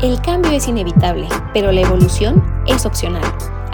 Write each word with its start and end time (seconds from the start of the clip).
El 0.00 0.22
cambio 0.22 0.52
es 0.52 0.68
inevitable, 0.68 1.26
pero 1.52 1.72
la 1.72 1.80
evolución 1.80 2.40
es 2.68 2.86
opcional. 2.86 3.24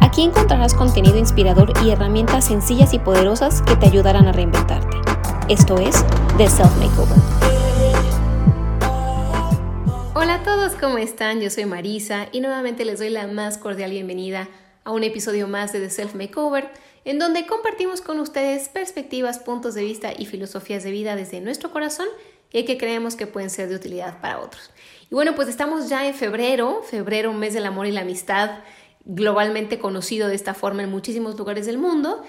Aquí 0.00 0.22
encontrarás 0.22 0.72
contenido 0.72 1.18
inspirador 1.18 1.74
y 1.84 1.90
herramientas 1.90 2.46
sencillas 2.46 2.94
y 2.94 2.98
poderosas 2.98 3.60
que 3.60 3.76
te 3.76 3.84
ayudarán 3.84 4.26
a 4.26 4.32
reinventarte. 4.32 4.96
Esto 5.50 5.76
es 5.76 6.02
The 6.38 6.48
Self 6.48 6.74
Makeover. 6.78 7.18
Hola 10.14 10.36
a 10.36 10.42
todos, 10.42 10.72
¿cómo 10.80 10.96
están? 10.96 11.42
Yo 11.42 11.50
soy 11.50 11.66
Marisa 11.66 12.28
y 12.32 12.40
nuevamente 12.40 12.86
les 12.86 13.00
doy 13.00 13.10
la 13.10 13.26
más 13.26 13.58
cordial 13.58 13.90
bienvenida 13.90 14.48
a 14.84 14.92
un 14.92 15.04
episodio 15.04 15.46
más 15.46 15.74
de 15.74 15.80
The 15.80 15.90
Self 15.90 16.14
Makeover, 16.14 16.70
en 17.04 17.18
donde 17.18 17.46
compartimos 17.46 18.00
con 18.00 18.18
ustedes 18.18 18.70
perspectivas, 18.70 19.40
puntos 19.40 19.74
de 19.74 19.84
vista 19.84 20.14
y 20.16 20.24
filosofías 20.24 20.84
de 20.84 20.90
vida 20.90 21.16
desde 21.16 21.42
nuestro 21.42 21.70
corazón 21.70 22.06
y 22.54 22.64
que 22.64 22.78
creemos 22.78 23.16
que 23.16 23.26
pueden 23.26 23.50
ser 23.50 23.68
de 23.68 23.74
utilidad 23.74 24.20
para 24.20 24.38
otros. 24.38 24.70
Y 25.10 25.14
bueno, 25.14 25.34
pues 25.34 25.48
estamos 25.48 25.88
ya 25.88 26.06
en 26.06 26.14
febrero, 26.14 26.82
febrero, 26.88 27.32
mes 27.32 27.52
del 27.52 27.66
amor 27.66 27.86
y 27.86 27.90
la 27.90 28.02
amistad, 28.02 28.60
globalmente 29.04 29.80
conocido 29.80 30.28
de 30.28 30.36
esta 30.36 30.54
forma 30.54 30.84
en 30.84 30.90
muchísimos 30.90 31.36
lugares 31.36 31.66
del 31.66 31.78
mundo. 31.78 32.22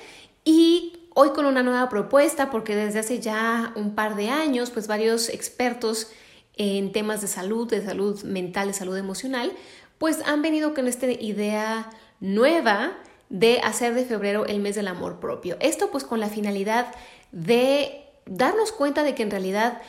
Y 0.44 0.94
hoy 1.14 1.30
con 1.30 1.46
una 1.46 1.62
nueva 1.62 1.90
propuesta, 1.90 2.50
porque 2.50 2.76
desde 2.76 3.00
hace 3.00 3.20
ya 3.20 3.72
un 3.76 3.94
par 3.94 4.16
de 4.16 4.30
años, 4.30 4.72
pues 4.72 4.88
varios 4.88 5.30
expertos 5.30 6.10
en 6.58 6.92
temas 6.92 7.22
de 7.22 7.28
salud, 7.28 7.70
de 7.70 7.86
salud 7.86 8.24
mental, 8.24 8.70
de 8.70 8.74
salud 8.74 8.98
emocional, 8.98 9.54
pues 10.00 10.22
han 10.26 10.42
venido 10.42 10.74
con 10.74 10.88
esta 10.88 11.06
idea 11.06 11.92
nueva 12.20 12.98
de 13.30 13.60
hacer 13.60 13.94
de 13.94 14.06
febrero 14.06 14.48
el 14.48 14.60
mes 14.60 14.76
del 14.76 14.88
amor 14.88 15.20
propio. 15.20 15.56
Esto 15.60 15.92
pues 15.92 16.04
con 16.04 16.20
la 16.20 16.30
finalidad 16.30 16.88
de 17.32 18.02
darnos 18.26 18.72
cuenta 18.72 19.04
de 19.04 19.14
que 19.14 19.22
en 19.22 19.32
realidad 19.32 19.82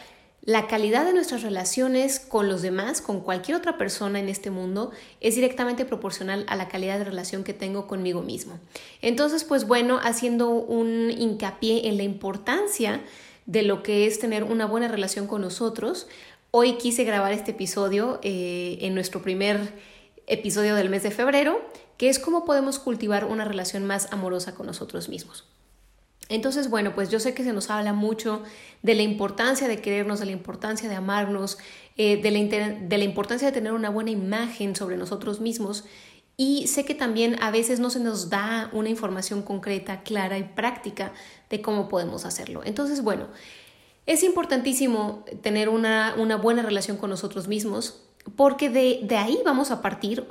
la 0.46 0.68
calidad 0.68 1.04
de 1.04 1.12
nuestras 1.12 1.42
relaciones 1.42 2.20
con 2.20 2.48
los 2.48 2.62
demás, 2.62 3.02
con 3.02 3.20
cualquier 3.20 3.56
otra 3.56 3.76
persona 3.76 4.20
en 4.20 4.28
este 4.28 4.50
mundo, 4.50 4.92
es 5.20 5.34
directamente 5.34 5.84
proporcional 5.84 6.46
a 6.48 6.54
la 6.54 6.68
calidad 6.68 6.98
de 6.98 7.04
relación 7.04 7.42
que 7.42 7.52
tengo 7.52 7.88
conmigo 7.88 8.22
mismo. 8.22 8.60
Entonces, 9.02 9.42
pues 9.42 9.66
bueno, 9.66 9.98
haciendo 10.04 10.50
un 10.50 11.10
hincapié 11.10 11.88
en 11.88 11.96
la 11.96 12.04
importancia 12.04 13.02
de 13.46 13.62
lo 13.62 13.82
que 13.82 14.06
es 14.06 14.20
tener 14.20 14.44
una 14.44 14.66
buena 14.66 14.86
relación 14.86 15.26
con 15.26 15.42
nosotros, 15.42 16.06
hoy 16.52 16.74
quise 16.74 17.02
grabar 17.02 17.32
este 17.32 17.50
episodio 17.50 18.20
eh, 18.22 18.78
en 18.82 18.94
nuestro 18.94 19.22
primer 19.22 19.74
episodio 20.28 20.76
del 20.76 20.90
mes 20.90 21.02
de 21.02 21.10
febrero, 21.10 21.60
que 21.96 22.08
es 22.08 22.20
cómo 22.20 22.44
podemos 22.44 22.78
cultivar 22.78 23.24
una 23.24 23.44
relación 23.44 23.84
más 23.84 24.12
amorosa 24.12 24.54
con 24.54 24.66
nosotros 24.66 25.08
mismos. 25.08 25.44
Entonces, 26.28 26.70
bueno, 26.70 26.94
pues 26.94 27.08
yo 27.10 27.20
sé 27.20 27.34
que 27.34 27.44
se 27.44 27.52
nos 27.52 27.70
habla 27.70 27.92
mucho 27.92 28.42
de 28.82 28.94
la 28.94 29.02
importancia 29.02 29.68
de 29.68 29.80
querernos, 29.80 30.18
de 30.18 30.26
la 30.26 30.32
importancia 30.32 30.88
de 30.88 30.96
amarnos, 30.96 31.58
eh, 31.96 32.20
de, 32.20 32.30
la 32.30 32.68
de 32.70 32.98
la 32.98 33.04
importancia 33.04 33.46
de 33.46 33.52
tener 33.52 33.72
una 33.72 33.90
buena 33.90 34.10
imagen 34.10 34.74
sobre 34.74 34.96
nosotros 34.96 35.40
mismos 35.40 35.84
y 36.36 36.66
sé 36.66 36.84
que 36.84 36.94
también 36.94 37.42
a 37.42 37.50
veces 37.50 37.80
no 37.80 37.90
se 37.90 38.00
nos 38.00 38.28
da 38.28 38.68
una 38.72 38.90
información 38.90 39.42
concreta, 39.42 40.02
clara 40.02 40.36
y 40.36 40.44
práctica 40.44 41.12
de 41.48 41.62
cómo 41.62 41.88
podemos 41.88 42.26
hacerlo. 42.26 42.62
Entonces, 42.64 43.02
bueno, 43.02 43.28
es 44.04 44.22
importantísimo 44.22 45.24
tener 45.42 45.68
una, 45.68 46.14
una 46.18 46.36
buena 46.36 46.62
relación 46.62 46.98
con 46.98 47.10
nosotros 47.10 47.48
mismos 47.48 48.02
porque 48.34 48.68
de, 48.68 49.00
de 49.04 49.16
ahí 49.16 49.40
vamos 49.44 49.70
a 49.70 49.80
partir 49.80 50.26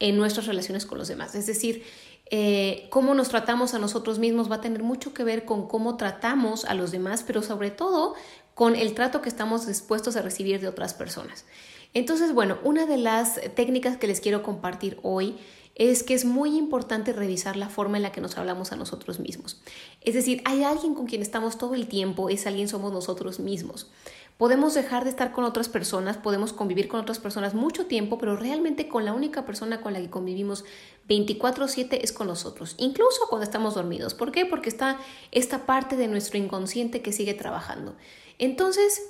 en 0.00 0.16
nuestras 0.16 0.46
relaciones 0.46 0.86
con 0.86 0.98
los 0.98 1.08
demás. 1.08 1.34
Es 1.34 1.46
decir, 1.46 1.84
eh, 2.30 2.86
cómo 2.90 3.14
nos 3.14 3.28
tratamos 3.28 3.74
a 3.74 3.78
nosotros 3.78 4.18
mismos 4.18 4.50
va 4.50 4.56
a 4.56 4.60
tener 4.60 4.82
mucho 4.82 5.12
que 5.12 5.24
ver 5.24 5.44
con 5.44 5.68
cómo 5.68 5.96
tratamos 5.96 6.64
a 6.64 6.74
los 6.74 6.90
demás, 6.90 7.22
pero 7.26 7.42
sobre 7.42 7.70
todo 7.70 8.14
con 8.54 8.76
el 8.76 8.94
trato 8.94 9.20
que 9.20 9.28
estamos 9.28 9.66
dispuestos 9.66 10.16
a 10.16 10.22
recibir 10.22 10.60
de 10.60 10.68
otras 10.68 10.94
personas. 10.94 11.44
Entonces, 11.92 12.32
bueno, 12.32 12.58
una 12.64 12.86
de 12.86 12.96
las 12.96 13.40
técnicas 13.54 13.96
que 13.96 14.06
les 14.06 14.20
quiero 14.20 14.42
compartir 14.42 14.98
hoy 15.02 15.36
es 15.76 16.04
que 16.04 16.14
es 16.14 16.24
muy 16.24 16.56
importante 16.56 17.12
revisar 17.12 17.56
la 17.56 17.68
forma 17.68 17.96
en 17.96 18.04
la 18.04 18.12
que 18.12 18.20
nos 18.20 18.38
hablamos 18.38 18.70
a 18.72 18.76
nosotros 18.76 19.18
mismos. 19.18 19.60
Es 20.02 20.14
decir, 20.14 20.40
hay 20.44 20.62
alguien 20.62 20.94
con 20.94 21.06
quien 21.06 21.20
estamos 21.20 21.58
todo 21.58 21.74
el 21.74 21.88
tiempo, 21.88 22.28
es 22.28 22.46
alguien 22.46 22.68
somos 22.68 22.92
nosotros 22.92 23.40
mismos. 23.40 23.90
Podemos 24.38 24.74
dejar 24.74 25.04
de 25.04 25.10
estar 25.10 25.32
con 25.32 25.44
otras 25.44 25.68
personas, 25.68 26.16
podemos 26.16 26.52
convivir 26.52 26.88
con 26.88 27.00
otras 27.00 27.18
personas 27.18 27.54
mucho 27.54 27.86
tiempo, 27.86 28.18
pero 28.18 28.36
realmente 28.36 28.88
con 28.88 29.04
la 29.04 29.12
única 29.12 29.46
persona 29.46 29.80
con 29.80 29.92
la 29.92 30.00
que 30.00 30.10
convivimos 30.10 30.64
24/7 31.08 32.00
es 32.02 32.12
con 32.12 32.26
nosotros, 32.26 32.74
incluso 32.78 33.26
cuando 33.28 33.44
estamos 33.44 33.74
dormidos. 33.74 34.14
¿Por 34.14 34.32
qué? 34.32 34.46
Porque 34.46 34.68
está 34.68 34.98
esta 35.32 35.66
parte 35.66 35.96
de 35.96 36.08
nuestro 36.08 36.38
inconsciente 36.38 37.02
que 37.02 37.12
sigue 37.12 37.34
trabajando. 37.34 37.94
Entonces, 38.38 39.02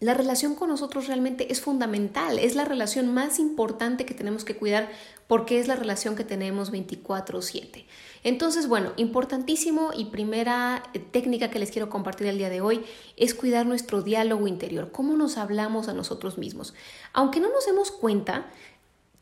la 0.00 0.14
relación 0.14 0.54
con 0.54 0.68
nosotros 0.68 1.08
realmente 1.08 1.50
es 1.50 1.60
fundamental, 1.60 2.38
es 2.38 2.54
la 2.54 2.64
relación 2.64 3.12
más 3.12 3.40
importante 3.40 4.06
que 4.06 4.14
tenemos 4.14 4.44
que 4.44 4.56
cuidar 4.56 4.88
porque 5.26 5.58
es 5.58 5.66
la 5.66 5.74
relación 5.74 6.14
que 6.14 6.22
tenemos 6.22 6.70
24/7. 6.70 7.84
Entonces, 8.22 8.68
bueno, 8.68 8.92
importantísimo 8.96 9.90
y 9.92 10.06
primera 10.06 10.84
eh, 10.94 11.00
técnica 11.00 11.50
que 11.50 11.58
les 11.58 11.72
quiero 11.72 11.90
compartir 11.90 12.28
el 12.28 12.38
día 12.38 12.48
de 12.48 12.60
hoy 12.60 12.84
es 13.16 13.34
cuidar 13.34 13.66
nuestro 13.66 14.02
diálogo 14.02 14.46
interior, 14.46 14.92
cómo 14.92 15.16
nos 15.16 15.36
hablamos 15.36 15.88
a 15.88 15.94
nosotros 15.94 16.38
mismos. 16.38 16.74
Aunque 17.12 17.40
no 17.40 17.50
nos 17.50 17.66
demos 17.66 17.90
cuenta, 17.90 18.46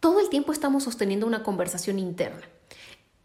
todo 0.07 0.21
el 0.21 0.29
tiempo 0.29 0.53
estamos 0.53 0.85
sosteniendo 0.85 1.27
una 1.27 1.43
conversación 1.43 1.99
interna. 1.99 2.43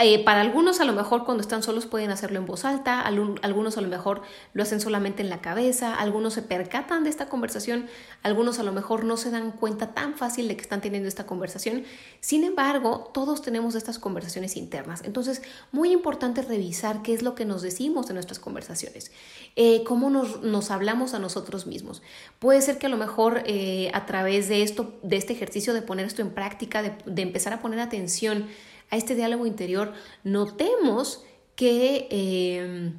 Eh, 0.03 0.23
para 0.23 0.41
algunos 0.41 0.81
a 0.81 0.85
lo 0.85 0.94
mejor 0.94 1.25
cuando 1.25 1.41
están 1.41 1.62
solos 1.62 1.85
pueden 1.85 2.09
hacerlo 2.09 2.39
en 2.39 2.47
voz 2.47 2.66
alta, 2.66 3.01
algunos 3.01 3.78
a 3.78 3.81
lo 3.81 3.88
mejor 3.88 4.23
lo 4.53 4.63
hacen 4.63 4.81
solamente 4.81 5.22
en 5.22 5.29
la 5.29 5.41
cabeza, 5.41 5.94
algunos 5.94 6.34
se 6.34 6.41
percatan 6.41 7.03
de 7.03 7.12
esta 7.12 7.28
conversación, 7.29 7.85
algunos 8.23 8.57
a 8.57 8.63
lo 8.63 8.72
mejor 8.72 9.03
no 9.03 9.16
se 9.16 9.29
dan 9.29 9.51
cuenta 9.51 9.94
tan 9.94 10.16
fácil 10.16 10.47
de 10.47 10.56
que 10.56 10.63
están 10.63 10.81
teniendo 10.81 11.07
esta 11.07 11.28
conversación. 11.28 11.84
Sin 12.19 12.44
embargo, 12.44 13.11
todos 13.13 13.44
tenemos 13.44 13.75
estas 13.75 14.00
conversaciones 14.00 14.57
internas. 14.57 15.03
Entonces, 15.06 15.44
muy 15.72 15.91
importante 15.91 16.41
revisar 16.41 17.03
qué 17.03 17.13
es 17.13 17.22
lo 17.22 17.35
que 17.35 17.45
nos 17.45 17.61
decimos 17.61 18.09
en 18.09 18.16
nuestras 18.16 18.40
conversaciones, 18.40 19.11
eh, 19.56 19.84
cómo 19.84 20.09
nos, 20.09 20.72
hablamos 20.72 21.13
a 21.13 21.19
nosotros 21.19 21.67
mismos. 21.67 22.01
Puede 22.40 22.61
ser 22.61 22.79
que 22.79 22.88
a 22.88 22.90
lo 22.90 22.97
mejor 22.97 23.44
eh, 23.45 23.91
a 23.94 24.07
través 24.07 24.50
de 24.50 24.63
esto, 24.63 24.95
de 25.03 25.17
este 25.17 25.34
ejercicio 25.34 25.75
de 25.75 25.84
poner 25.84 26.07
esto 26.07 26.23
en 26.23 26.31
práctica, 26.31 26.81
de 26.81 27.22
empezar 27.22 27.53
a 27.53 27.61
poner 27.61 27.79
atención, 27.79 28.47
a 28.91 28.97
este 28.97 29.16
diálogo 29.16 29.46
interior, 29.46 29.94
notemos 30.24 31.24
que... 31.56 32.07
Eh, 32.12 32.94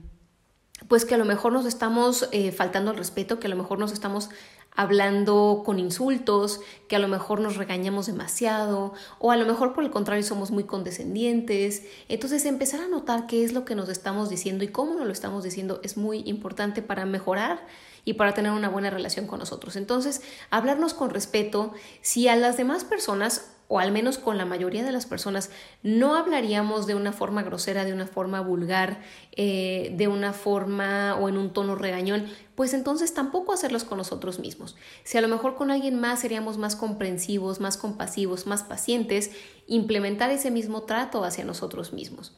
pues 0.88 1.04
que 1.04 1.14
a 1.14 1.18
lo 1.18 1.24
mejor 1.24 1.52
nos 1.52 1.64
estamos 1.64 2.28
eh, 2.32 2.50
faltando 2.52 2.90
al 2.90 2.96
respeto, 2.96 3.38
que 3.38 3.46
a 3.46 3.50
lo 3.50 3.56
mejor 3.56 3.78
nos 3.78 3.92
estamos 3.92 4.30
hablando 4.74 5.62
con 5.64 5.78
insultos, 5.78 6.60
que 6.88 6.96
a 6.96 6.98
lo 6.98 7.08
mejor 7.08 7.40
nos 7.40 7.56
regañamos 7.56 8.06
demasiado 8.06 8.94
o 9.18 9.30
a 9.30 9.36
lo 9.36 9.44
mejor 9.44 9.74
por 9.74 9.84
el 9.84 9.90
contrario 9.90 10.24
somos 10.24 10.50
muy 10.50 10.64
condescendientes. 10.64 11.84
Entonces 12.08 12.44
empezar 12.46 12.80
a 12.80 12.88
notar 12.88 13.26
qué 13.26 13.44
es 13.44 13.52
lo 13.52 13.64
que 13.64 13.74
nos 13.74 13.88
estamos 13.88 14.30
diciendo 14.30 14.64
y 14.64 14.68
cómo 14.68 14.94
nos 14.94 15.06
lo 15.06 15.12
estamos 15.12 15.44
diciendo 15.44 15.80
es 15.82 15.96
muy 15.96 16.22
importante 16.26 16.80
para 16.80 17.04
mejorar 17.04 17.66
y 18.04 18.14
para 18.14 18.34
tener 18.34 18.52
una 18.52 18.68
buena 18.68 18.90
relación 18.90 19.26
con 19.26 19.38
nosotros. 19.38 19.76
Entonces, 19.76 20.22
hablarnos 20.50 20.92
con 20.92 21.10
respeto, 21.10 21.72
si 22.00 22.26
a 22.26 22.34
las 22.34 22.56
demás 22.56 22.84
personas 22.84 23.52
o 23.72 23.78
al 23.78 23.90
menos 23.90 24.18
con 24.18 24.36
la 24.36 24.44
mayoría 24.44 24.84
de 24.84 24.92
las 24.92 25.06
personas, 25.06 25.48
no 25.82 26.14
hablaríamos 26.14 26.86
de 26.86 26.94
una 26.94 27.10
forma 27.10 27.42
grosera, 27.42 27.86
de 27.86 27.94
una 27.94 28.06
forma 28.06 28.42
vulgar, 28.42 29.00
eh, 29.34 29.94
de 29.96 30.08
una 30.08 30.34
forma 30.34 31.16
o 31.18 31.30
en 31.30 31.38
un 31.38 31.54
tono 31.54 31.74
regañón, 31.74 32.26
pues 32.54 32.74
entonces 32.74 33.14
tampoco 33.14 33.50
hacerlos 33.50 33.84
con 33.84 33.96
nosotros 33.96 34.40
mismos. 34.40 34.76
Si 35.04 35.16
a 35.16 35.22
lo 35.22 35.28
mejor 35.28 35.54
con 35.54 35.70
alguien 35.70 35.98
más 35.98 36.20
seríamos 36.20 36.58
más 36.58 36.76
comprensivos, 36.76 37.60
más 37.60 37.78
compasivos, 37.78 38.46
más 38.46 38.62
pacientes, 38.62 39.30
implementar 39.66 40.30
ese 40.30 40.50
mismo 40.50 40.82
trato 40.82 41.24
hacia 41.24 41.46
nosotros 41.46 41.94
mismos. 41.94 42.36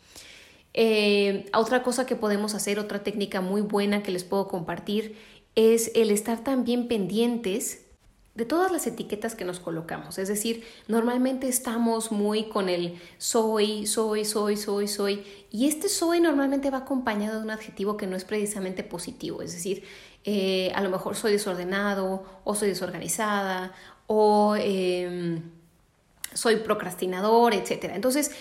Eh, 0.72 1.50
otra 1.52 1.82
cosa 1.82 2.06
que 2.06 2.14
podemos 2.14 2.54
hacer, 2.54 2.78
otra 2.78 3.02
técnica 3.02 3.40
muy 3.40 3.60
buena 3.60 4.04
que 4.04 4.12
les 4.12 4.22
puedo 4.22 4.46
compartir, 4.46 5.16
es 5.56 5.90
el 5.96 6.12
estar 6.12 6.44
también 6.44 6.86
pendientes 6.86 7.83
de 8.34 8.44
todas 8.44 8.72
las 8.72 8.86
etiquetas 8.86 9.34
que 9.34 9.44
nos 9.44 9.60
colocamos. 9.60 10.18
Es 10.18 10.28
decir, 10.28 10.64
normalmente 10.88 11.48
estamos 11.48 12.10
muy 12.10 12.48
con 12.48 12.68
el 12.68 13.00
soy, 13.16 13.86
soy, 13.86 14.24
soy, 14.24 14.56
soy, 14.56 14.88
soy. 14.88 15.24
Y 15.50 15.68
este 15.68 15.88
soy 15.88 16.20
normalmente 16.20 16.70
va 16.70 16.78
acompañado 16.78 17.38
de 17.38 17.44
un 17.44 17.50
adjetivo 17.50 17.96
que 17.96 18.06
no 18.06 18.16
es 18.16 18.24
precisamente 18.24 18.82
positivo. 18.82 19.40
Es 19.40 19.52
decir, 19.52 19.84
eh, 20.24 20.72
a 20.74 20.82
lo 20.82 20.90
mejor 20.90 21.14
soy 21.14 21.32
desordenado 21.32 22.24
o 22.44 22.54
soy 22.54 22.68
desorganizada 22.68 23.72
o... 24.06 24.56
Em, 24.58 25.42
soy 26.34 26.56
procrastinador, 26.56 27.54
etc. 27.54 27.92
Entonces, 27.94 28.32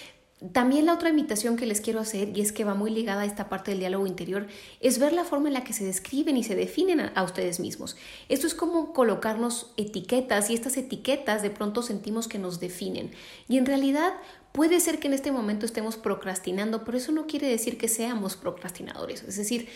también 0.52 0.86
la 0.86 0.94
otra 0.94 1.10
invitación 1.10 1.56
que 1.56 1.66
les 1.66 1.80
quiero 1.80 2.02
hacer, 2.02 2.38
y 2.38 2.42
es 2.42 2.52
que 2.52 2.66
va 2.66 2.74
muy 2.74 2.92
ligada 2.92 3.22
a 3.22 3.26
esta 3.26 3.48
parte 3.48 3.72
del 3.72 3.80
diálogo 3.80 4.08
interior, 4.08 4.48
es 4.82 5.00
ver 5.00 5.14
la 5.14 5.24
forma 5.24 5.48
en 5.48 5.54
la 5.54 5.64
que 5.64 5.72
se 5.72 5.86
describen 5.86 6.36
y 6.36 6.44
se 6.44 6.56
definen 6.56 7.00
a, 7.00 7.24
ustedes 7.24 7.62
mismos. 7.62 7.96
Esto 8.28 8.48
es 8.48 8.54
como 8.54 8.92
colocarnos 8.92 9.72
etiquetas 9.78 10.50
y 10.50 10.56
estas 10.56 10.76
etiquetas 10.76 11.42
de 11.42 11.50
pronto 11.50 11.82
sentimos 11.82 12.28
que 12.28 12.40
nos 12.40 12.60
definen. 12.60 13.12
Y 13.48 13.58
en 13.58 13.66
realidad 13.66 14.14
puede 14.52 14.82
ser 14.82 15.00
que 15.00 15.08
en 15.08 15.14
este 15.14 15.32
momento 15.32 15.66
estemos 15.66 15.96
procrastinando, 15.96 16.84
pero 16.84 16.98
eso 16.98 17.14
no 17.14 17.26
quiere 17.26 17.48
decir 17.48 17.78
que 17.78 17.88
seamos 17.88 18.36
procrastinadores. 18.36 19.24
Es 19.24 19.38
decir, 19.38 19.70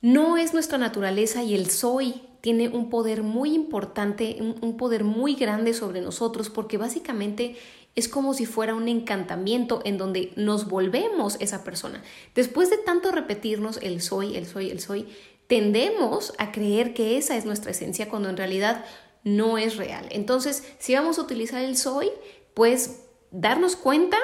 No 0.00 0.36
es 0.36 0.52
nuestra 0.52 0.78
naturaleza 0.78 1.42
y 1.42 1.54
el 1.54 1.70
soy 1.70 2.22
tiene 2.40 2.68
un 2.68 2.88
poder 2.88 3.22
muy 3.22 3.52
importante, 3.52 4.38
un, 4.40 4.76
poder 4.76 5.02
muy 5.02 5.34
grande 5.34 5.74
sobre 5.74 6.00
nosotros, 6.00 6.50
porque 6.50 6.78
básicamente 6.78 7.56
es 7.94 8.08
como 8.08 8.34
si 8.34 8.46
fuera 8.46 8.74
un 8.74 8.88
encantamiento 8.88 9.80
en 9.84 9.98
donde 9.98 10.32
nos 10.36 10.68
volvemos 10.68 11.36
esa 11.40 11.64
persona. 11.64 12.02
Después 12.34 12.70
de 12.70 12.78
tanto 12.78 13.10
repetirnos 13.10 13.78
el 13.82 14.00
soy, 14.00 14.36
el 14.36 14.46
soy, 14.46 14.70
el 14.70 14.80
soy, 14.80 15.08
tendemos 15.48 16.32
a 16.38 16.52
creer 16.52 16.94
que 16.94 17.16
esa 17.16 17.36
es 17.36 17.44
nuestra 17.44 17.72
esencia 17.72 18.08
cuando 18.08 18.28
en 18.28 18.36
realidad 18.36 18.84
no 19.24 19.58
es 19.58 19.76
real. 19.76 20.06
Entonces, 20.10 20.62
si 20.78 20.94
vamos 20.94 21.18
a 21.18 21.22
utilizar 21.22 21.62
el 21.62 21.76
soy, 21.76 22.10
pues 22.54 23.00
darnos 23.30 23.76
cuenta 23.76 24.18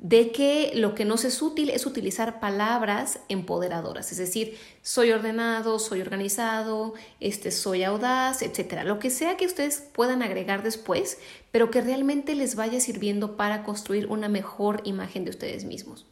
de 0.00 0.32
que 0.32 0.72
lo 0.74 0.94
que 0.94 1.04
nos 1.04 1.26
es 1.26 1.42
útil 1.42 1.68
es 1.68 1.84
utilizar 1.84 2.40
palabras 2.40 3.20
empoderadoras, 3.28 4.10
es 4.12 4.16
decir, 4.16 4.56
soy 4.80 5.12
ordenado, 5.12 5.78
soy 5.78 6.00
organizado, 6.00 6.94
este, 7.20 7.50
soy 7.50 7.84
audaz, 7.84 8.40
etcétera, 8.40 8.84
lo 8.84 8.98
que 8.98 9.10
sea 9.10 9.36
que 9.36 9.44
ustedes 9.44 9.82
puedan 9.92 10.22
agregar 10.22 10.62
después, 10.62 11.18
pero 11.52 11.70
que 11.70 11.82
realmente 11.82 12.34
les 12.34 12.54
vaya 12.54 12.80
sirviendo 12.80 13.36
para 13.36 13.62
construir 13.62 14.06
una 14.06 14.30
mejor 14.30 14.80
imagen 14.84 15.26
de 15.26 15.30
ustedes 15.32 15.64
mismos. 15.64 16.06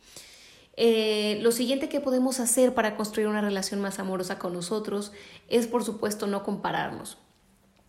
Eh, 0.76 1.38
lo 1.40 1.50
siguiente 1.50 1.88
que 1.88 2.00
podemos 2.00 2.40
hacer 2.40 2.74
para 2.74 2.94
construir 2.94 3.26
una 3.26 3.40
relación 3.40 3.80
más 3.80 3.98
amorosa 3.98 4.38
con 4.38 4.52
nosotros 4.52 5.12
es, 5.48 5.66
por 5.66 5.82
supuesto, 5.82 6.26
no 6.26 6.44
compararnos. 6.44 7.16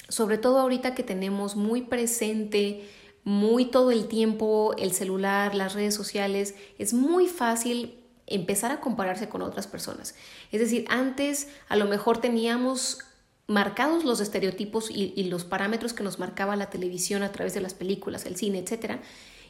Sobre 0.08 0.38
todo 0.38 0.60
ahorita 0.60 0.96
que 0.96 1.04
tenemos 1.04 1.58
muy 1.58 1.82
presente 1.82 2.88
muy 3.24 3.66
todo 3.66 3.92
el 3.92 4.08
tiempo 4.08 4.74
el 4.78 4.92
celular, 4.92 5.56
las 5.56 5.74
redes 5.74 5.96
sociales, 5.96 6.56
es 6.78 6.94
muy 6.94 7.28
fácil 7.28 7.96
empezar 8.28 8.72
a 8.72 8.80
compararse 8.80 9.30
con 9.30 9.42
otras 9.42 9.68
personas. 9.68 10.16
Es 10.52 10.60
decir, 10.60 10.86
antes 10.90 11.48
a 11.68 11.76
lo 11.76 11.86
mejor 11.86 12.20
teníamos 12.20 13.00
marcados 13.48 14.06
los 14.06 14.20
estereotipos 14.20 14.92
y, 14.92 15.24
los 15.24 15.44
parámetros 15.44 15.94
que 15.94 16.04
nos 16.04 16.20
marcaba 16.20 16.56
la 16.56 16.70
televisión 16.70 17.24
a 17.24 17.32
través 17.32 17.56
de 17.56 17.62
las 17.62 17.74
películas, 17.74 18.26
el 18.26 18.36
cine, 18.36 18.60
etc. 18.60 19.00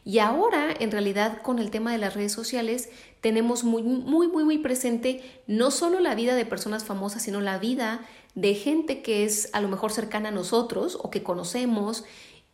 Y 0.05 0.19
ahora, 0.19 0.73
en 0.79 0.91
realidad, 0.91 1.41
con 1.41 1.59
el 1.59 1.69
tema 1.69 1.91
de 1.91 1.97
las 1.97 2.13
redes 2.13 2.31
sociales, 2.31 2.89
tenemos 3.19 3.65
muy, 3.65 3.83
muy, 3.83 4.29
muy, 4.29 4.45
muy 4.45 4.57
presente 4.59 5.21
no 5.47 5.69
solo 5.69 5.99
la 5.99 6.15
vida 6.15 6.35
de 6.35 6.45
personas 6.45 6.85
famosas, 6.85 7.23
sino 7.23 7.41
la 7.41 7.59
vida 7.59 7.99
de 8.35 8.55
gente 8.55 9.01
que 9.01 9.25
es 9.25 9.49
a 9.51 9.59
lo 9.59 9.67
mejor 9.67 9.91
cercana 9.91 10.29
a 10.29 10.31
nosotros 10.31 10.97
o 11.01 11.09
que 11.09 11.21
conocemos 11.21 12.05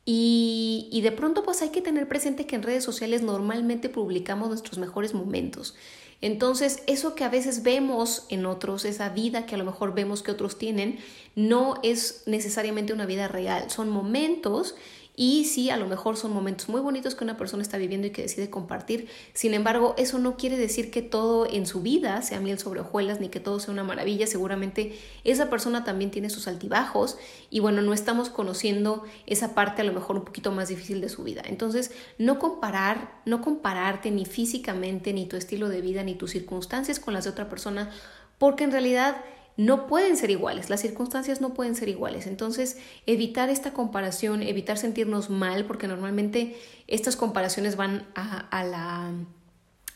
y, 0.06 1.02
de 1.02 1.12
pronto 1.12 1.44
pues 1.44 1.62
hay 1.64 1.70
que 1.70 1.82
tener 1.82 2.08
presente 2.08 2.46
que 2.46 2.56
en 2.56 2.64
redes 2.64 2.84
sociales 2.84 3.24
normalmente 3.24 3.90
publicamos 3.90 4.50
nuestros 4.50 4.78
mejores 4.78 5.14
momentos. 5.14 5.76
Entonces, 6.22 6.84
eso 6.88 7.14
que 7.14 7.24
a 7.24 7.30
veces 7.30 7.64
vemos 7.64 8.26
en 8.30 8.46
otros, 8.46 8.86
esa 8.86 9.10
vida 9.10 9.46
que 9.46 9.56
a 9.56 9.58
lo 9.58 9.66
mejor 9.66 9.94
vemos 9.94 10.24
que 10.24 10.32
otros 10.32 10.58
tienen, 10.58 11.00
no 11.36 11.80
es 11.84 12.24
necesariamente 12.26 12.94
una 12.94 13.06
vida 13.06 13.28
real, 13.28 13.70
son 13.70 13.90
momentos 13.90 14.76
y 15.18 15.46
sí, 15.46 15.70
a 15.70 15.78
lo 15.78 15.88
mejor 15.88 16.18
son 16.18 16.34
momentos 16.34 16.68
muy 16.68 16.82
bonitos 16.82 17.16
que 17.16 17.24
una 17.24 17.38
persona 17.38 17.64
está 17.64 17.78
viviendo 17.78 18.08
y 18.08 18.10
que 18.10 18.24
decide 18.24 18.50
compartir. 18.50 19.08
Sin 19.34 19.54
embargo, 19.54 19.96
eso 19.98 20.20
no 20.20 20.36
quiere 20.36 20.58
decir 20.58 20.92
que 20.92 21.02
todo 21.02 21.46
en 21.50 21.66
su 21.66 21.82
vida 21.82 22.22
sea 22.22 22.42
miel 22.42 22.60
sobre 22.60 22.82
hojuelas 22.82 23.22
ni 23.22 23.30
que 23.30 23.40
todo 23.40 23.62
sea 23.62 23.74
una 23.74 23.86
maravilla. 23.86 24.28
Seguramente 24.28 25.00
esa 25.24 25.50
persona 25.50 25.86
también 25.86 26.12
tiene 26.12 26.30
sus 26.30 26.50
altibajos 26.50 27.18
y 27.50 27.62
bueno, 27.62 27.82
no 27.82 27.94
estamos 27.94 28.30
conociendo 28.30 29.04
esa 29.26 29.56
parte 29.56 29.82
a 29.82 29.86
lo 29.86 29.94
mejor 29.94 30.18
un 30.18 30.26
poquito 30.26 30.52
más 30.52 30.68
difícil 30.68 31.00
de 31.00 31.08
su 31.08 31.24
vida. 31.24 31.44
Entonces, 31.46 31.92
no 32.18 32.38
comparar, 32.38 33.22
no 33.26 33.42
compararte 33.42 34.12
ni 34.12 34.26
físicamente, 34.26 35.14
ni 35.14 35.28
tu 35.28 35.38
estilo 35.38 35.70
de 35.70 35.80
vida, 35.80 36.04
ni 36.04 36.16
tus 36.16 36.32
circunstancias 36.32 37.00
con 37.00 37.14
las 37.14 37.24
de 37.24 37.30
otra 37.30 37.48
persona, 37.48 37.90
porque 38.38 38.66
en 38.66 38.72
realidad 38.72 39.16
no 39.58 39.88
pueden 39.88 40.18
ser 40.18 40.32
iguales, 40.32 40.70
las 40.70 40.82
circunstancias 40.82 41.40
no 41.40 41.54
pueden 41.54 41.76
ser 41.76 41.88
iguales. 41.88 42.28
Entonces, 42.28 42.78
evitar 43.06 43.50
esta 43.50 43.72
comparación, 43.72 44.44
evitar 44.44 44.78
sentirnos 44.78 45.30
mal, 45.30 45.66
porque 45.66 45.88
normalmente 45.88 46.58
estas 46.88 47.16
comparaciones 47.16 47.78
van 47.78 48.06
a, 48.16 48.64
la 48.64 49.12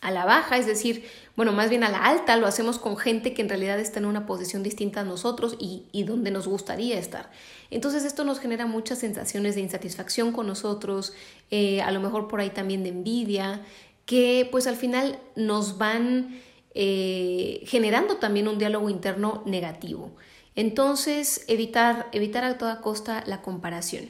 a 0.01 0.11
la 0.11 0.23
baja, 0.23 0.57
es 0.57 0.65
decir, 0.65 1.03
bueno, 1.35 1.51
más 1.51 1.69
bien 1.69 1.83
a 1.83 1.89
la 1.89 1.97
alta, 1.97 2.37
lo 2.37 2.47
hacemos 2.47 2.79
con 2.79 2.95
gente 2.95 3.33
que 3.33 3.41
en 3.41 3.49
realidad 3.49 3.77
está 3.81 3.99
en 3.99 4.05
una 4.05 4.25
posición 4.25 4.63
distinta 4.63 5.01
a 5.01 5.03
nosotros 5.03 5.57
y, 5.59 6.03
donde 6.03 6.31
nos 6.31 6.47
gustaría 6.47 6.97
estar. 6.97 7.29
Entonces 7.69 8.05
esto 8.05 8.23
nos 8.23 8.39
genera 8.39 8.65
muchas 8.65 8.99
sensaciones 8.99 9.55
de 9.55 9.61
insatisfacción 9.61 10.31
con 10.31 10.47
nosotros, 10.47 11.11
eh, 11.51 11.81
a 11.81 11.91
lo 11.91 11.99
mejor 11.99 12.29
por 12.29 12.39
ahí 12.39 12.49
también 12.49 12.83
de 12.83 12.89
envidia, 12.89 13.61
que 14.05 14.47
pues 14.49 14.67
al 14.67 14.77
final 14.77 15.19
nos 15.35 15.77
van 15.77 16.39
eh, 16.73 17.63
generando 17.65 18.17
también 18.17 18.47
un 18.47 18.57
diálogo 18.57 18.89
interno 18.89 19.43
negativo. 19.45 20.11
Entonces, 20.55 21.45
evitar, 21.47 22.09
evitar 22.11 22.43
a 22.43 22.57
toda 22.57 22.81
costa 22.81 23.23
la 23.25 23.41
comparación. 23.41 24.09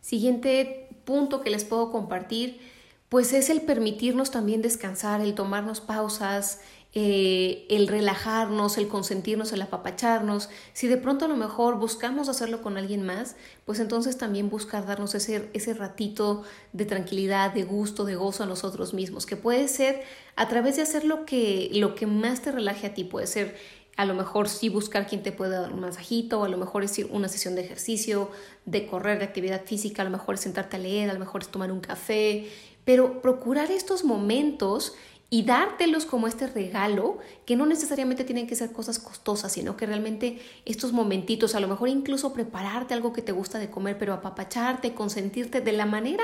Siguiente 0.00 0.88
punto 1.04 1.40
que 1.40 1.50
les 1.50 1.64
puedo 1.64 1.90
compartir, 1.90 2.60
pues 3.08 3.32
es 3.32 3.50
el 3.50 3.62
permitirnos 3.62 4.30
también 4.30 4.62
descansar, 4.62 5.20
el 5.20 5.34
tomarnos 5.34 5.80
pausas, 5.80 6.60
eh, 6.96 7.66
el 7.70 7.88
relajarnos, 7.88 8.78
el 8.78 8.86
consentirnos, 8.86 9.52
el 9.52 9.62
apapacharnos. 9.62 10.48
Si 10.72 10.86
de 10.86 10.96
pronto 10.96 11.24
a 11.24 11.28
lo 11.28 11.36
mejor 11.36 11.76
buscamos 11.76 12.28
hacerlo 12.28 12.62
con 12.62 12.76
alguien 12.76 13.04
más, 13.04 13.34
pues 13.64 13.80
entonces 13.80 14.16
también 14.16 14.48
buscar 14.48 14.86
darnos 14.86 15.16
ese, 15.16 15.50
ese 15.54 15.74
ratito 15.74 16.44
de 16.72 16.84
tranquilidad, 16.84 17.52
de 17.52 17.64
gusto, 17.64 18.04
de 18.04 18.14
gozo 18.14 18.44
a 18.44 18.46
nosotros 18.46 18.94
mismos, 18.94 19.26
que 19.26 19.36
puede 19.36 19.66
ser 19.66 20.02
a 20.36 20.48
través 20.48 20.76
de 20.76 20.82
hacer 20.82 21.04
lo 21.04 21.26
que, 21.26 21.68
lo 21.72 21.96
que 21.96 22.06
más 22.06 22.42
te 22.42 22.52
relaje 22.52 22.86
a 22.86 22.94
ti, 22.94 23.02
puede 23.02 23.26
ser 23.26 23.56
a 23.96 24.04
lo 24.04 24.14
mejor 24.14 24.48
sí 24.48 24.68
buscar 24.68 25.06
quien 25.06 25.22
te 25.22 25.32
pueda 25.32 25.60
dar 25.60 25.72
un 25.72 25.80
masajito, 25.80 26.44
a 26.44 26.48
lo 26.48 26.58
mejor 26.58 26.84
es 26.84 26.96
ir 26.98 27.08
una 27.10 27.28
sesión 27.28 27.56
de 27.56 27.62
ejercicio, 27.62 28.30
de 28.66 28.86
correr, 28.86 29.18
de 29.18 29.24
actividad 29.24 29.64
física, 29.64 30.02
a 30.02 30.04
lo 30.04 30.10
mejor 30.10 30.36
es 30.36 30.42
sentarte 30.42 30.76
a 30.76 30.80
leer, 30.80 31.10
a 31.10 31.14
lo 31.14 31.20
mejor 31.20 31.42
es 31.42 31.48
tomar 31.48 31.70
un 31.70 31.80
café, 31.80 32.48
pero 32.84 33.22
procurar 33.22 33.70
estos 33.70 34.04
momentos 34.04 34.94
y 35.34 35.42
dártelos 35.42 36.06
como 36.06 36.28
este 36.28 36.46
regalo, 36.46 37.18
que 37.44 37.56
no 37.56 37.66
necesariamente 37.66 38.22
tienen 38.22 38.46
que 38.46 38.54
ser 38.54 38.70
cosas 38.70 39.00
costosas, 39.00 39.50
sino 39.50 39.76
que 39.76 39.84
realmente 39.84 40.40
estos 40.64 40.92
momentitos, 40.92 41.56
a 41.56 41.60
lo 41.60 41.66
mejor 41.66 41.88
incluso 41.88 42.32
prepararte 42.32 42.94
algo 42.94 43.12
que 43.12 43.20
te 43.20 43.32
gusta 43.32 43.58
de 43.58 43.68
comer, 43.68 43.98
pero 43.98 44.12
apapacharte, 44.12 44.94
consentirte 44.94 45.60
de 45.60 45.72
la 45.72 45.86
manera 45.86 46.22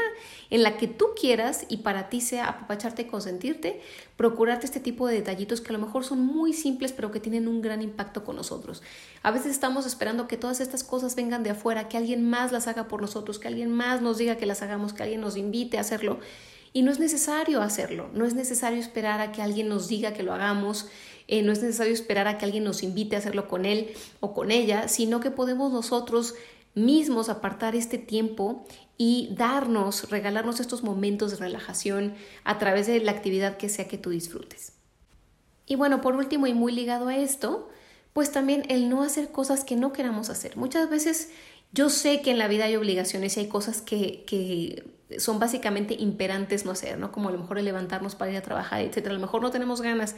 en 0.49 0.63
la 0.63 0.77
que 0.77 0.87
tú 0.87 1.07
quieras 1.21 1.67
y 1.69 1.79
para 1.79 2.09
ti 2.09 2.21
sea 2.21 2.51
apapacharte, 2.51 3.09
consentirte, 3.09 3.81
procurarte 4.17 4.67
este 4.67 4.79
tipo 4.79 5.09
de 5.09 5.17
detallitos 5.17 5.61
que 5.61 5.71
a 5.71 5.73
lo 5.73 5.85
mejor 5.85 6.05
son 6.05 6.25
muy 6.25 6.53
simples, 6.53 6.93
pero 6.93 7.11
que 7.11 7.19
tienen 7.19 7.49
un 7.49 7.63
gran 7.63 7.83
impacto 7.83 8.23
con 8.23 8.37
nosotros. 8.37 8.81
A 9.25 9.33
veces 9.33 9.51
estamos 9.51 9.87
esperando 9.87 10.29
que 10.29 10.37
todas 10.37 10.61
estas 10.61 10.85
cosas 10.85 11.17
vengan 11.17 11.43
de 11.43 11.51
afuera, 11.51 11.89
que 11.89 11.97
alguien 11.97 12.31
más 12.31 12.53
las 12.53 12.69
haga 12.69 12.87
por 12.87 13.01
nosotros, 13.01 13.41
que 13.41 13.49
alguien 13.49 13.73
más 13.73 14.03
nos 14.03 14.19
diga 14.19 14.37
que 14.37 14.47
las 14.47 14.63
hagamos, 14.63 14.93
que 14.93 15.03
alguien 15.03 15.21
nos 15.21 15.37
invite 15.37 15.79
a 15.79 15.81
hacerlo. 15.81 16.21
Y 16.73 16.83
no 16.83 16.93
es 16.93 17.01
necesario 17.01 17.63
hacerlo, 17.63 18.11
no 18.15 18.25
es 18.25 18.35
necesario 18.35 18.79
esperar 18.79 19.21
a 19.21 19.33
que 19.33 19.43
alguien 19.43 19.69
nos 19.69 19.89
diga 19.89 20.13
que 20.13 20.23
lo 20.23 20.33
hagamos, 20.33 20.87
eh, 21.27 21.43
no 21.43 21.53
es 21.53 21.63
necesario 21.63 21.93
esperar 21.93 22.29
a 22.29 22.39
que 22.39 22.45
alguien 22.45 22.65
nos 22.65 22.83
invite 22.83 23.17
a 23.17 23.19
hacerlo 23.19 23.49
con 23.49 23.65
él 23.65 23.93
o 24.21 24.35
con 24.35 24.51
ella, 24.51 24.89
sino 24.89 25.21
que 25.21 25.31
podemos 25.31 25.73
nosotros 25.73 26.35
mismos 26.75 27.29
apartar 27.29 27.75
este 27.75 27.99
tiempo 27.99 28.65
y 28.97 29.31
darnos, 29.33 30.11
regalarnos 30.11 30.61
estos 30.61 30.83
momentos 30.83 31.33
de 31.33 31.39
relajación 31.39 32.15
a 32.45 32.59
través 32.59 32.87
de 32.87 33.01
la 33.01 33.13
actividad 33.13 33.57
que 33.57 33.69
sea 33.69 33.89
que 33.89 33.99
tú 33.99 34.11
disfrutes. 34.11 34.73
Y 35.67 35.77
bueno, 35.77 36.01
por 36.01 36.17
último 36.17 36.47
y 36.47 36.55
muy 36.55 36.73
ligado 36.73 37.09
a 37.09 37.17
esto, 37.17 37.69
pues 38.13 38.33
también 38.33 38.65
el 38.69 38.89
no 38.89 39.03
hacer 39.03 39.31
cosas 39.31 39.65
que 39.65 39.77
no 39.77 39.93
queramos 39.93 40.31
hacer. 40.31 40.57
Muchas 40.57 40.91
veces 40.91 41.31
yo 41.73 41.89
sé 41.89 42.21
que 42.23 42.31
en 42.31 42.39
la 42.39 42.49
vida 42.49 42.65
hay 42.65 42.77
obligaciones 42.77 43.37
y 43.37 43.41
hay 43.41 43.49
cosas 43.49 43.81
que, 43.81 44.25
que 44.27 44.85
son 45.19 45.39
básicamente 45.39 45.95
imperantes 45.95 46.65
no 46.65 46.73
hacer, 46.73 46.99
¿no? 46.99 47.13
Como 47.13 47.29
a 47.29 47.33
lo 47.33 47.39
mejor 47.39 47.59
el 47.59 47.65
levantarnos 47.65 48.15
para 48.15 48.31
ir 48.31 48.37
a 48.37 48.43
trabajar, 48.43 48.81
etcétera. 48.81 49.11
A 49.11 49.19
lo 49.19 49.21
mejor 49.21 49.43
no 49.43 49.51
tenemos 49.51 49.81
ganas, 49.81 50.17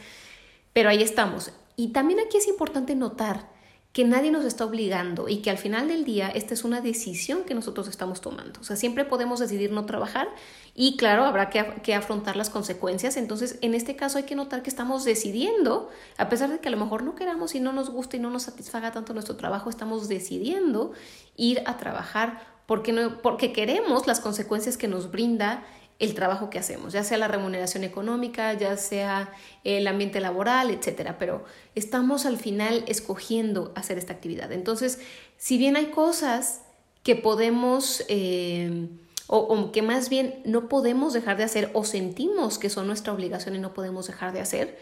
pero 0.73 0.89
ahí 0.89 1.03
estamos. 1.03 1.53
Y 1.77 1.89
también 1.89 2.21
aquí 2.21 2.37
es 2.37 2.49
importante 2.49 2.95
notar 2.95 3.51
que 3.93 4.05
nadie 4.05 4.31
nos 4.31 4.45
está 4.47 4.65
obligando 4.65 5.29
y 5.29 5.39
que 5.43 5.51
al 5.51 5.59
final 5.59 5.89
del 5.89 6.05
día 6.05 6.31
esta 6.31 6.55
es 6.55 6.65
una 6.65 6.81
decisión 6.81 7.45
que 7.45 7.55
nosotros 7.55 7.89
estamos 7.89 8.23
tomando. 8.23 8.61
O 8.61 8.65
sea, 8.65 8.75
siempre 8.77 9.05
podemos 9.05 9.39
decidir 9.39 9.71
no 9.71 9.85
trabajar 9.85 10.29
y 10.75 10.97
claro, 10.97 11.25
habrá 11.25 11.51
que, 11.51 11.81
que, 11.83 11.95
afrontar 11.95 12.37
las 12.37 12.49
consecuencias. 12.49 13.19
Entonces, 13.19 13.59
en 13.61 13.75
este 13.75 13.95
caso 13.95 14.17
hay 14.17 14.25
que 14.25 14.35
notar 14.35 14.63
que 14.63 14.71
estamos 14.71 15.05
decidiendo, 15.05 15.91
a 16.17 16.31
pesar 16.31 16.49
de 16.49 16.59
que 16.59 16.69
a 16.69 16.71
lo 16.71 16.79
mejor 16.79 17.03
no 17.03 17.15
queramos 17.15 17.55
y 17.55 17.61
no 17.61 17.75
nos 17.75 17.91
guste 17.91 18.17
y 18.17 18.21
no 18.21 18.31
nos 18.31 18.45
satisfaga 18.45 18.93
tanto 18.93 19.13
nuestro 19.13 19.37
trabajo, 19.37 19.69
estamos 19.69 20.09
decidiendo 20.09 20.93
ir 21.37 21.63
a 21.67 21.77
trabajar 21.77 22.41
porque, 22.65 22.93
no, 22.93 23.21
porque 23.21 23.53
queremos 23.53 24.07
las 24.07 24.21
consecuencias 24.21 24.79
que 24.79 24.89
nos 24.89 25.11
brinda 25.11 25.65
el 26.03 26.15
trabajo 26.15 26.51
que 26.51 26.59
hacemos, 26.59 26.93
ya 26.93 27.05
sea 27.05 27.17
la 27.17 27.29
remuneración 27.29 27.85
económica, 27.85 28.53
ya 28.55 28.77
sea 28.77 29.33
el 29.63 29.87
ambiente 29.87 30.19
laboral, 30.21 30.71
etcétera, 30.71 31.17
pero 31.17 31.45
estamos 31.77 32.27
al 32.27 32.39
final 32.39 32.85
escogiendo 32.89 33.73
hacer 33.77 33.99
esta 33.99 34.13
actividad. 34.13 34.51
Entonces, 34.51 34.99
si 35.39 35.59
bien 35.59 35.77
hay 35.77 35.87
cosas 35.87 36.63
que 37.05 37.15
podemos 37.15 38.05
eh, 38.09 38.89
o, 39.29 39.39
o, 39.39 39.71
que 39.71 39.81
más 39.81 40.09
bien 40.09 40.43
no 40.45 40.69
podemos 40.69 41.13
dejar 41.13 41.37
de 41.37 41.45
hacer 41.45 41.71
o 41.73 41.85
sentimos 41.85 42.59
que 42.59 42.69
son 42.69 42.89
nuestra 42.89 43.13
obligación 43.13 43.55
y 43.55 43.61
no 43.61 43.73
podemos 43.73 44.09
dejar 44.09 44.33
de 44.33 44.41
hacer, 44.41 44.77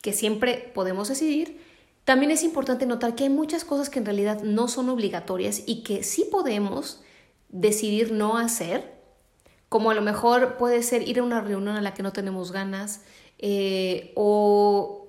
que 0.00 0.14
siempre 0.14 0.72
podemos 0.74 1.08
decidir, 1.08 1.60
También 2.06 2.30
es 2.30 2.44
importante 2.44 2.86
notar 2.86 3.14
que 3.14 3.24
hay 3.24 3.30
muchas 3.30 3.64
cosas 3.64 3.90
que 3.90 3.98
en 3.98 4.06
realidad 4.06 4.42
no 4.42 4.68
son 4.68 4.88
obligatorias 4.88 5.64
y 5.66 5.82
que 5.82 6.02
sí 6.02 6.24
podemos 6.30 7.02
decidir 7.50 8.12
no 8.12 8.38
hacer, 8.38 8.95
como 9.68 9.90
a 9.90 9.94
lo 9.94 10.02
mejor 10.02 10.56
puede 10.56 10.82
ser 10.82 11.08
ir 11.08 11.18
a 11.18 11.22
una 11.22 11.40
reunión 11.40 11.76
a 11.76 11.80
la 11.80 11.94
que 11.94 12.02
no 12.02 12.12
tenemos 12.12 12.52
ganas 12.52 13.02
eh, 13.38 14.12
o 14.14 15.06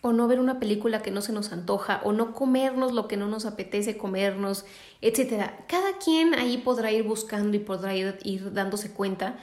o 0.00 0.12
no 0.12 0.28
ver 0.28 0.38
una 0.40 0.60
película 0.60 1.02
que 1.02 1.10
no 1.10 1.22
se 1.22 1.32
nos 1.32 1.52
antoja, 1.52 2.00
o 2.04 2.12
no 2.12 2.32
comernos 2.32 2.92
lo 2.92 3.08
que 3.08 3.16
no 3.16 3.26
nos 3.26 3.46
apetece 3.46 3.98
comernos, 3.98 4.64
etc. 5.00 5.50
Cada 5.66 5.98
quien 5.98 6.34
ahí 6.34 6.58
podrá 6.58 6.92
ir 6.92 7.02
buscando 7.02 7.56
y 7.56 7.60
podrá 7.60 7.94
ir, 7.96 8.18
ir, 8.22 8.52
dándose 8.52 8.92
cuenta, 8.92 9.38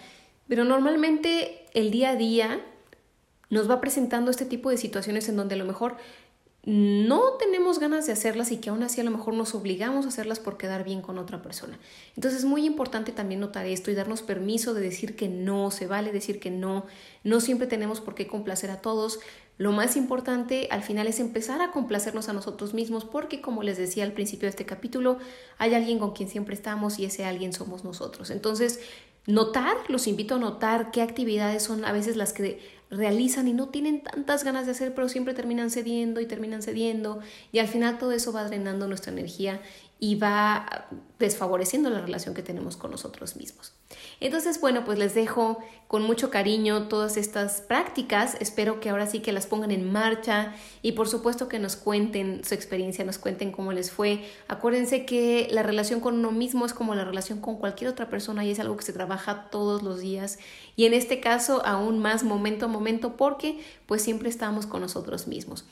pero 0.48 0.63
normalmente 0.63 1.65
el 1.74 1.91
día 1.91 2.12
a 2.12 2.15
día 2.15 2.62
nos 3.50 3.69
va 3.69 3.81
presentando 3.81 4.31
este 4.31 4.45
tipo 4.45 4.69
de 4.69 4.77
situaciones 4.77 5.27
en 5.29 5.36
donde 5.36 5.55
a 5.55 5.57
lo 5.57 5.65
mejor 5.65 5.98
no 6.65 7.34
tenemos 7.34 7.77
ganas 7.77 8.07
de 8.07 8.13
hacerlas 8.13 8.51
y 8.51 8.57
que 8.57 8.72
aún 8.72 8.81
así 8.81 9.00
a 9.00 9.03
lo 9.03 9.12
mejor 9.12 9.36
nos 9.36 9.53
obligamos 9.53 10.05
a 10.05 10.07
hacerlas 10.07 10.39
por 10.39 10.57
quedar 10.57 10.84
bien 10.84 11.01
con 11.01 11.19
otra 11.19 11.43
persona. 11.43 11.77
Entonces 12.15 12.39
es 12.39 12.45
muy 12.45 12.65
importante 12.65 13.12
también 13.12 13.39
notar 13.39 13.67
esto 13.67 13.91
y 13.91 13.95
darnos 13.95 14.24
permiso 14.24 14.74
de 14.74 14.81
decir 14.81 15.15
que 15.15 15.27
no, 15.27 15.69
se 15.69 15.86
vale 15.86 16.12
decir 16.12 16.39
que 16.39 16.50
no, 16.50 16.88
no 17.24 17.39
siempre 17.39 17.67
tenemos 17.67 18.01
por 18.01 18.15
qué 18.15 18.25
complacer 18.25 18.72
a 18.72 18.81
todos. 18.81 19.19
Lo 19.60 19.74
más 19.74 19.95
importante 19.95 20.67
al 20.72 20.81
final 20.81 21.05
es 21.05 21.19
empezar 21.19 21.62
a 21.62 21.72
complacernos 21.72 22.29
a 22.29 22.34
nosotros 22.34 22.74
mismos 22.74 23.05
porque 23.05 23.41
como 23.41 23.62
les 23.62 23.77
decía 23.77 24.03
al 24.03 24.13
principio 24.13 24.48
de 24.48 24.51
este 24.51 24.65
capítulo, 24.65 25.19
hay 25.60 25.75
alguien 25.75 26.00
con 26.00 26.13
quien 26.13 26.29
siempre 26.29 26.55
estamos 26.55 26.98
y 26.98 27.05
ese 27.05 27.25
alguien 27.25 27.53
somos 27.53 27.84
nosotros. 27.84 28.31
Entonces, 28.31 28.79
notar, 29.27 29.77
los 29.88 30.07
invito 30.07 30.36
a 30.36 30.39
notar 30.39 30.91
qué 30.91 31.01
actividades 31.01 31.63
son 31.63 31.86
a 31.86 31.91
veces 31.91 32.15
las 32.15 32.34
que 32.34 32.60
realizan 32.89 33.48
y 33.48 33.54
no 33.54 33.70
tienen 33.70 34.01
tantas 34.01 34.44
ganas 34.44 34.65
de 34.65 34.74
hacer, 34.74 34.94
pero 34.94 35.10
siempre 35.10 35.34
terminan 35.34 35.70
cediendo 35.72 36.22
y 36.22 36.25
terminan 36.25 36.62
cediendo 36.62 37.20
y 37.51 37.60
al 37.60 37.68
final 37.68 37.98
todo 37.98 38.12
eso 38.12 38.32
va 38.32 38.46
drenando 38.46 38.88
nuestra 38.88 39.12
energía 39.12 39.62
y 40.00 40.16
va 40.16 40.88
desfavoreciendo 41.20 41.90
la 41.90 42.02
relación 42.02 42.34
que 42.34 42.44
tenemos 42.44 42.75
con 42.75 42.92
nosotros 42.92 43.38
mismos. 43.38 43.74
Entonces, 44.20 44.60
bueno, 44.60 44.84
pues 44.84 45.00
les 45.00 45.16
dejo 45.16 45.60
con 45.88 46.04
mucho 46.04 46.30
cariño 46.30 46.88
todas 46.88 47.16
estas 47.16 47.62
prácticas. 47.62 48.36
Espero 48.42 48.82
que 48.82 48.90
ahora 48.90 49.08
sí 49.08 49.20
que 49.20 49.32
las 49.32 49.48
pongan 49.48 49.72
en 49.72 49.92
marcha 49.92 50.54
y 50.82 50.94
por 50.94 51.08
supuesto 51.08 51.48
que 51.48 51.60
nos 51.60 51.78
cuenten 51.78 52.44
su 52.44 52.54
experiencia, 52.54 53.06
nos 53.06 53.18
cuenten 53.18 53.52
cómo 53.52 53.72
les 53.72 53.92
fue. 53.92 54.25
Acuérdense 54.50 55.06
que 55.06 55.48
la 55.52 55.64
relación 55.64 56.02
con 56.02 56.16
uno 56.16 56.32
mismo 56.32 56.66
es 56.66 56.74
como 56.74 56.96
la 56.96 57.06
relación 57.06 57.40
con 57.40 57.58
cualquier 57.58 57.90
otra 57.90 58.10
persona 58.10 58.44
y 58.44 58.52
es 58.52 58.60
algo 58.60 58.75
que 58.75 58.84
se 58.84 58.94
trabaja 58.94 59.50
todos 59.50 59.84
los 59.84 60.00
días 60.02 60.40
y 60.75 60.86
en 60.86 60.94
este 60.94 61.22
caso 61.22 61.66
aún 61.66 62.00
más 62.00 62.24
momento 62.24 62.66
a 62.66 62.68
momento 62.68 63.16
porque 63.16 63.60
pues 63.86 64.02
siempre 64.02 64.28
estamos 64.28 64.66
con 64.66 64.82
nosotros 64.82 65.28
mismos. 65.28 65.66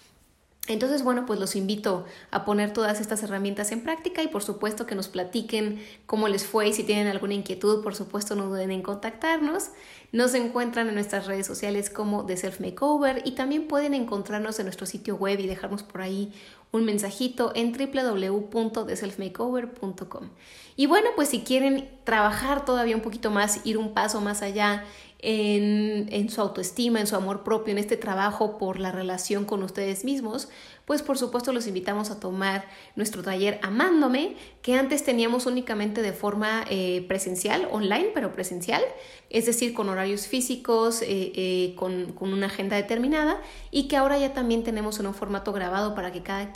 Entonces, 0.70 1.04
bueno, 1.04 1.26
pues 1.26 1.42
los 1.42 1.58
invito 1.58 2.06
a 2.32 2.46
poner 2.46 2.72
todas 2.72 3.02
estas 3.02 3.22
herramientas 3.22 3.74
en 3.74 3.82
práctica 3.82 4.24
y 4.24 4.30
por 4.30 4.44
supuesto 4.44 4.86
que 4.86 4.96
nos 4.96 5.10
platiquen 5.10 5.84
cómo 6.06 6.30
les 6.30 6.46
fue 6.46 6.70
y 6.70 6.74
si 6.74 6.84
tienen 6.86 7.08
alguna 7.08 7.34
inquietud, 7.34 7.84
por 7.84 7.96
supuesto 7.96 8.36
no 8.36 8.46
duden 8.46 8.72
en 8.72 8.82
contactarnos. 8.82 9.72
Nos 10.14 10.34
encuentran 10.36 10.88
en 10.88 10.94
nuestras 10.94 11.28
redes 11.28 11.46
sociales 11.46 11.90
como 11.90 12.26
The 12.26 12.38
Self 12.38 12.62
Makeover 12.62 13.24
y 13.26 13.32
también 13.32 13.68
pueden 13.68 13.94
encontrarnos 13.94 14.58
en 14.60 14.68
nuestro 14.68 14.86
sitio 14.86 15.18
web 15.18 15.38
y 15.42 15.48
dejarnos 15.48 15.84
por 15.84 16.02
ahí 16.02 16.32
un 16.74 16.84
mensajito 16.86 17.52
en 17.56 17.72
www.theselfmakeover.com. 17.72 20.30
Y 20.76 20.88
bueno, 20.88 21.10
pues 21.16 21.30
si 21.30 21.42
quieren 21.42 21.88
trabajar 22.04 22.66
todavía 22.66 22.96
un 22.96 23.04
poquito 23.04 23.30
más, 23.30 23.64
ir 23.64 23.78
un 23.78 23.94
paso 23.94 24.20
más 24.20 24.42
allá 24.42 24.84
en, 25.24 26.30
su 26.30 26.42
autoestima, 26.42 27.00
en 27.00 27.08
su 27.08 27.16
amor 27.16 27.44
propio, 27.44 27.72
en 27.72 27.78
este 27.78 27.96
trabajo 27.96 28.58
por 28.58 28.80
la 28.80 28.92
relación 28.92 29.46
con 29.46 29.64
ustedes 29.64 30.04
mismos, 30.04 30.50
pues 30.86 31.02
por 31.02 31.18
supuesto 31.18 31.54
los 31.54 31.66
invitamos 31.66 32.12
a 32.12 32.20
tomar 32.20 32.66
nuestro 32.98 33.24
taller 33.24 33.58
Amándome, 33.62 34.36
que 34.62 34.76
antes 34.76 35.06
teníamos 35.06 35.46
únicamente 35.46 36.02
de 36.02 36.12
forma 36.12 36.66
eh, 36.70 37.06
presencial, 37.08 37.70
online, 37.72 38.10
pero 38.14 38.34
presencial, 38.34 38.84
es 39.30 39.46
decir, 39.46 39.74
con 39.74 39.88
horarios 39.88 40.28
físicos, 40.28 41.02
eh, 41.02 41.32
eh, 41.36 41.74
con, 41.78 42.12
con 42.12 42.34
una 42.34 42.48
agenda 42.48 42.76
determinada, 42.76 43.42
y 43.72 43.88
que 43.88 43.96
ahora 43.96 44.20
ya 44.20 44.34
también 44.34 44.64
tenemos 44.64 45.00
en 45.00 45.08
un 45.08 45.14
formato 45.14 45.54
grabado 45.54 45.96
para 45.96 46.12
que 46.12 46.22
cada 46.22 46.52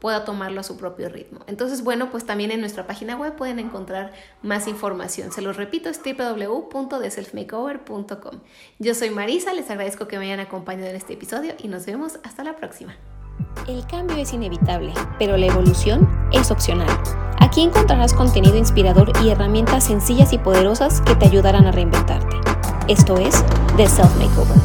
pueda 0.00 0.24
tomarlo 0.24 0.60
a 0.60 0.62
su 0.62 0.76
propio 0.76 1.08
ritmo. 1.08 1.40
Entonces, 1.46 1.82
bueno, 1.82 2.10
pues 2.10 2.24
también 2.24 2.50
en 2.50 2.60
nuestra 2.60 2.86
página 2.86 3.16
web 3.16 3.34
pueden 3.36 3.58
encontrar 3.58 4.12
más 4.42 4.68
información. 4.68 5.32
Se 5.32 5.40
los 5.42 5.56
repito, 5.56 5.88
es 5.88 6.00
www.theselfmakeover.com. 6.02 8.40
Yo 8.78 8.94
soy 8.94 9.10
Marisa, 9.10 9.52
les 9.52 9.68
agradezco 9.70 10.06
que 10.08 10.18
me 10.18 10.24
hayan 10.26 10.40
acompañado 10.40 10.88
en 10.88 10.96
este 10.96 11.14
episodio 11.14 11.54
y 11.58 11.68
nos 11.68 11.86
vemos 11.86 12.18
hasta 12.22 12.44
la 12.44 12.56
próxima. 12.56 12.96
El 13.66 13.86
cambio 13.86 14.16
es 14.16 14.32
inevitable, 14.32 14.92
pero 15.18 15.36
la 15.36 15.46
evolución 15.46 16.08
es 16.32 16.50
opcional. 16.50 16.88
Aquí 17.40 17.62
encontrarás 17.62 18.14
contenido 18.14 18.56
inspirador 18.56 19.12
y 19.22 19.28
herramientas 19.30 19.84
sencillas 19.84 20.32
y 20.32 20.38
poderosas 20.38 21.00
que 21.02 21.14
te 21.14 21.26
ayudarán 21.26 21.66
a 21.66 21.72
reinventarte. 21.72 22.36
Esto 22.88 23.18
es 23.18 23.44
The 23.76 23.86
Self 23.86 24.16
Makeover. 24.16 24.58